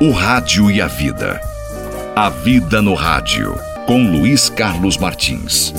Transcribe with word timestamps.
O 0.00 0.12
Rádio 0.12 0.70
e 0.70 0.80
a 0.80 0.86
Vida. 0.86 1.40
A 2.14 2.30
Vida 2.30 2.80
no 2.80 2.94
Rádio, 2.94 3.58
com 3.84 4.08
Luiz 4.08 4.48
Carlos 4.48 4.96
Martins. 4.96 5.74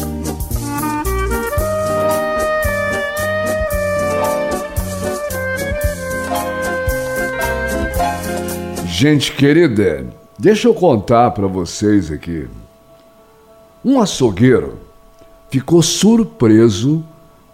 Gente 8.86 9.32
querida, 9.32 10.05
deixa 10.38 10.67
eu 10.67 10.73
contar 10.73 11.31
para 11.31 11.47
vocês 11.47 12.11
aqui. 12.11 12.45
Um 13.86 14.01
açougueiro 14.01 14.79
ficou 15.49 15.81
surpreso 15.81 17.05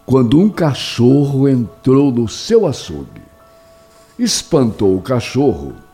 quando 0.03 0.39
um 0.39 0.49
cachorro 0.49 1.47
entrou 1.47 2.11
no 2.11 2.27
seu 2.27 2.65
açougue. 2.65 3.21
Espantou 4.17 4.97
o 4.97 5.01
cachorro, 5.01 5.84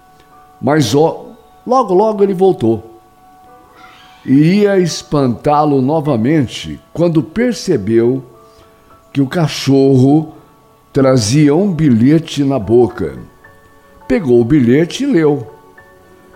mas 0.62 0.94
ó, 0.94 1.26
logo 1.66 1.94
logo 1.94 2.24
ele 2.24 2.34
voltou. 2.34 3.00
Iria 4.26 4.78
espantá-lo 4.78 5.82
novamente 5.82 6.80
quando 6.94 7.24
percebeu 7.24 8.24
que 9.12 9.20
o 9.20 9.28
cachorro 9.28 10.34
trazia 10.94 11.56
um 11.56 11.74
bilhete 11.74 12.44
na 12.44 12.60
boca. 12.60 13.18
Pegou 14.08 14.40
o 14.40 14.46
bilhete 14.46 15.04
e 15.04 15.08
leu: 15.08 15.48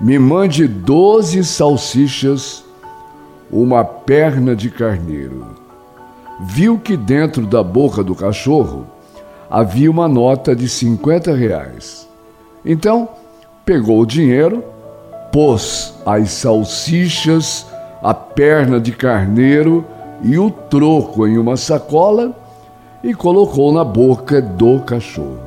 Me 0.02 0.18
mande 0.18 0.68
doze 0.68 1.44
salsichas, 1.44 2.66
uma 3.52 3.84
perna 3.84 4.56
de 4.56 4.72
carneiro 4.72 5.66
viu 6.40 6.78
que 6.78 6.98
dentro 6.98 7.46
da 7.46 7.64
boca 7.64 8.04
do 8.04 8.16
cachorro 8.16 8.86
havia 9.50 9.90
uma 9.90 10.08
nota 10.08 10.56
de 10.56 10.68
50 10.68 11.34
reais. 11.34 12.08
Então, 12.64 13.10
pegou 13.66 14.00
o 14.00 14.06
dinheiro, 14.06 14.64
pôs 15.32 15.96
as 16.06 16.30
salsichas, 16.32 17.66
a 18.02 18.14
perna 18.14 18.80
de 18.80 18.92
carneiro 18.92 19.84
e 20.22 20.38
o 20.38 20.52
troco 20.52 21.28
em 21.28 21.38
uma 21.38 21.58
sacola 21.58 22.34
e 23.04 23.14
colocou 23.14 23.74
na 23.74 23.84
boca 23.84 24.42
do 24.42 24.80
cachorro. 24.80 25.40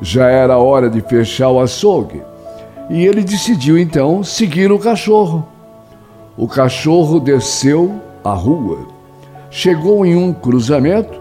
Já 0.00 0.28
era 0.28 0.58
hora 0.58 0.90
de 0.90 1.00
fechar 1.00 1.50
o 1.50 1.60
açougue 1.60 2.22
e 2.90 3.04
ele 3.06 3.22
decidiu 3.22 3.78
então 3.78 4.22
seguir 4.22 4.70
o 4.70 4.78
cachorro. 4.78 5.46
O 6.36 6.46
cachorro 6.46 7.18
desceu 7.20 7.94
a 8.22 8.34
rua 8.34 8.94
Chegou 9.56 10.04
em 10.04 10.16
um 10.16 10.32
cruzamento, 10.32 11.20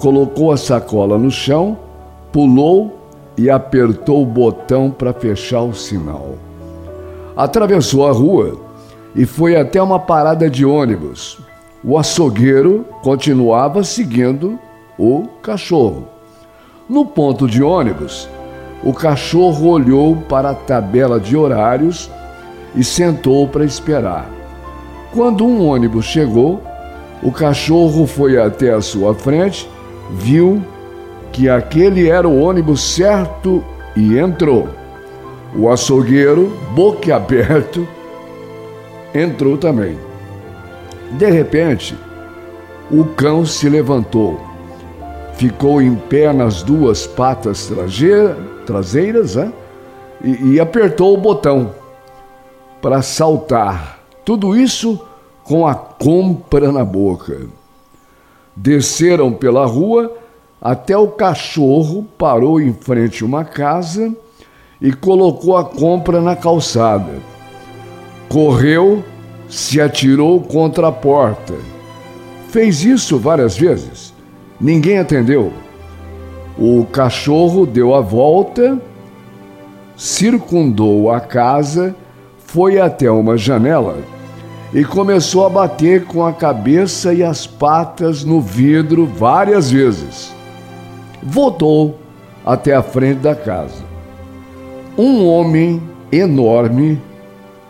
colocou 0.00 0.50
a 0.50 0.56
sacola 0.56 1.16
no 1.16 1.30
chão, 1.30 1.78
pulou 2.32 3.01
e 3.36 3.48
apertou 3.50 4.22
o 4.22 4.26
botão 4.26 4.90
para 4.90 5.12
fechar 5.12 5.62
o 5.62 5.74
sinal. 5.74 6.34
Atravessou 7.36 8.06
a 8.06 8.12
rua 8.12 8.60
e 9.14 9.24
foi 9.24 9.56
até 9.56 9.82
uma 9.82 9.98
parada 9.98 10.48
de 10.50 10.64
ônibus. 10.64 11.38
O 11.84 11.98
açougueiro 11.98 12.84
continuava 13.02 13.82
seguindo 13.82 14.58
o 14.98 15.26
cachorro. 15.42 16.06
No 16.88 17.06
ponto 17.06 17.48
de 17.48 17.62
ônibus, 17.62 18.28
o 18.84 18.92
cachorro 18.92 19.68
olhou 19.68 20.16
para 20.28 20.50
a 20.50 20.54
tabela 20.54 21.18
de 21.18 21.36
horários 21.36 22.10
e 22.74 22.84
sentou 22.84 23.48
para 23.48 23.64
esperar. 23.64 24.28
Quando 25.12 25.44
um 25.44 25.66
ônibus 25.66 26.04
chegou, 26.04 26.60
o 27.22 27.30
cachorro 27.30 28.06
foi 28.06 28.40
até 28.40 28.72
a 28.72 28.80
sua 28.80 29.14
frente, 29.14 29.68
viu 30.10 30.62
que 31.32 31.48
aquele 31.48 32.08
era 32.08 32.28
o 32.28 32.40
ônibus 32.40 32.82
certo 32.94 33.64
e 33.96 34.18
entrou. 34.18 34.68
O 35.56 35.68
açougueiro, 35.68 36.56
boquiaberto, 36.74 37.86
entrou 39.14 39.56
também. 39.56 39.98
De 41.12 41.30
repente, 41.30 41.96
o 42.90 43.04
cão 43.04 43.44
se 43.44 43.68
levantou, 43.68 44.40
ficou 45.34 45.80
em 45.80 45.94
pé 45.94 46.32
nas 46.32 46.62
duas 46.62 47.06
patas 47.06 47.72
traseiras 48.66 49.36
né? 49.36 49.52
e, 50.22 50.54
e 50.54 50.60
apertou 50.60 51.14
o 51.14 51.20
botão 51.20 51.74
para 52.80 53.02
saltar. 53.02 54.00
Tudo 54.24 54.56
isso 54.56 55.00
com 55.44 55.66
a 55.66 55.74
compra 55.74 56.70
na 56.70 56.84
boca. 56.84 57.46
Desceram 58.54 59.32
pela 59.32 59.66
rua 59.66 60.21
até 60.62 60.96
o 60.96 61.08
cachorro 61.08 62.06
parou 62.16 62.60
em 62.60 62.72
frente 62.72 63.24
a 63.24 63.26
uma 63.26 63.44
casa 63.44 64.14
e 64.80 64.92
colocou 64.92 65.56
a 65.56 65.64
compra 65.64 66.20
na 66.20 66.36
calçada. 66.36 67.14
Correu, 68.28 69.02
se 69.48 69.80
atirou 69.80 70.40
contra 70.40 70.86
a 70.86 70.92
porta. 70.92 71.54
Fez 72.48 72.84
isso 72.84 73.18
várias 73.18 73.58
vezes. 73.58 74.14
Ninguém 74.60 74.98
atendeu. 74.98 75.52
O 76.56 76.84
cachorro 76.84 77.66
deu 77.66 77.92
a 77.92 78.00
volta, 78.00 78.80
circundou 79.96 81.10
a 81.10 81.18
casa, 81.18 81.92
foi 82.38 82.78
até 82.78 83.10
uma 83.10 83.36
janela 83.36 83.98
e 84.72 84.84
começou 84.84 85.44
a 85.44 85.50
bater 85.50 86.04
com 86.04 86.24
a 86.24 86.32
cabeça 86.32 87.12
e 87.12 87.22
as 87.24 87.48
patas 87.48 88.22
no 88.22 88.40
vidro 88.40 89.06
várias 89.06 89.68
vezes. 89.68 90.32
Voltou 91.22 91.98
até 92.44 92.74
a 92.74 92.82
frente 92.82 93.20
da 93.20 93.34
casa. 93.34 93.84
Um 94.98 95.26
homem 95.26 95.80
enorme 96.10 97.00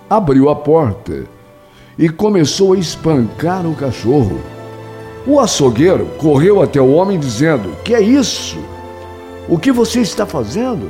abriu 0.08 0.48
a 0.48 0.56
porta 0.56 1.24
e 1.98 2.08
começou 2.08 2.72
a 2.72 2.78
espancar 2.78 3.66
o 3.66 3.74
cachorro. 3.74 4.40
O 5.26 5.38
açougueiro 5.38 6.06
correu 6.18 6.62
até 6.62 6.80
o 6.80 6.92
homem 6.92 7.18
dizendo: 7.18 7.76
Que 7.84 7.94
é 7.94 8.00
isso? 8.00 8.58
O 9.48 9.58
que 9.58 9.70
você 9.70 10.00
está 10.00 10.26
fazendo? 10.26 10.88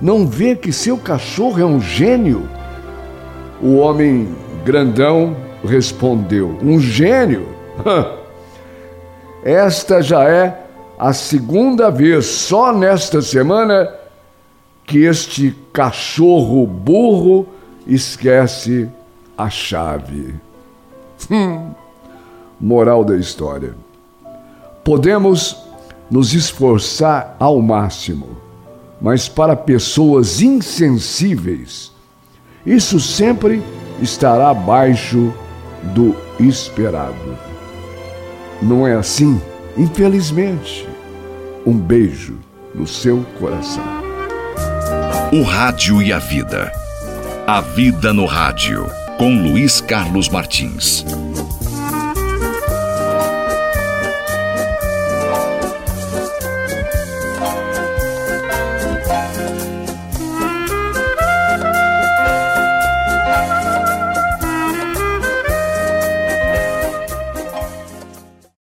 Não 0.00 0.26
vê 0.26 0.56
que 0.56 0.72
seu 0.72 0.98
cachorro 0.98 1.60
é 1.60 1.64
um 1.64 1.80
gênio? 1.80 2.48
O 3.62 3.76
homem 3.76 4.28
grandão 4.64 5.36
respondeu: 5.64 6.58
Um 6.62 6.80
gênio? 6.80 7.48
Esta 9.42 10.02
já 10.02 10.24
é 10.24 10.59
a 11.00 11.14
segunda 11.14 11.90
vez, 11.90 12.26
só 12.26 12.74
nesta 12.74 13.22
semana, 13.22 13.90
que 14.84 14.98
este 14.98 15.56
cachorro 15.72 16.66
burro 16.66 17.48
esquece 17.86 18.86
a 19.36 19.48
chave. 19.48 20.34
Hum. 21.30 21.70
Moral 22.60 23.02
da 23.02 23.16
história: 23.16 23.74
podemos 24.84 25.56
nos 26.10 26.34
esforçar 26.34 27.34
ao 27.40 27.62
máximo, 27.62 28.36
mas 29.00 29.26
para 29.26 29.56
pessoas 29.56 30.42
insensíveis, 30.42 31.92
isso 32.66 33.00
sempre 33.00 33.62
estará 34.02 34.50
abaixo 34.50 35.32
do 35.94 36.14
esperado. 36.38 37.38
Não 38.60 38.86
é 38.86 38.96
assim? 38.96 39.40
Infelizmente. 39.78 40.89
Um 41.66 41.78
beijo 41.78 42.38
no 42.74 42.86
seu 42.86 43.22
coração. 43.38 43.84
O 45.30 45.42
Rádio 45.42 46.00
e 46.00 46.10
a 46.10 46.18
Vida. 46.18 46.72
A 47.46 47.60
Vida 47.60 48.14
no 48.14 48.24
Rádio, 48.24 48.86
com 49.18 49.42
Luiz 49.42 49.78
Carlos 49.78 50.30
Martins. 50.30 51.04